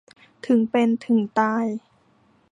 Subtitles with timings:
[0.45, 1.65] ถึงเป็นถึงตาย